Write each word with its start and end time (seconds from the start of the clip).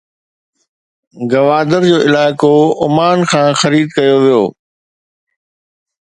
گوادر 1.31 1.81
جو 1.89 1.97
علائقو 2.07 2.55
عمان 2.83 3.17
کان 3.31 3.49
خريد 3.61 3.87
ڪيو 3.95 4.17
ويو. 4.23 4.43